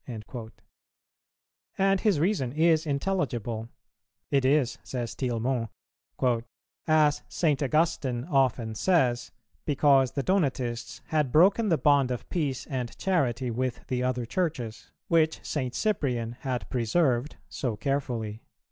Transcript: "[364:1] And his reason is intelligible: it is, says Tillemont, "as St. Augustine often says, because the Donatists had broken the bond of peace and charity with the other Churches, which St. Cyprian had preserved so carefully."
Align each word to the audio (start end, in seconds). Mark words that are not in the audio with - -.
"[364:1] 0.07 0.51
And 1.77 2.01
his 2.01 2.19
reason 2.19 2.53
is 2.53 2.87
intelligible: 2.87 3.69
it 4.31 4.43
is, 4.43 4.79
says 4.83 5.13
Tillemont, 5.13 5.69
"as 6.87 7.21
St. 7.29 7.61
Augustine 7.61 8.23
often 8.25 8.73
says, 8.73 9.29
because 9.63 10.13
the 10.13 10.23
Donatists 10.23 11.01
had 11.09 11.31
broken 11.31 11.69
the 11.69 11.77
bond 11.77 12.09
of 12.09 12.27
peace 12.31 12.65
and 12.65 12.97
charity 12.97 13.51
with 13.51 13.85
the 13.89 14.01
other 14.01 14.25
Churches, 14.25 14.89
which 15.07 15.39
St. 15.45 15.75
Cyprian 15.75 16.31
had 16.39 16.67
preserved 16.71 17.35
so 17.47 17.75
carefully." 17.77 18.41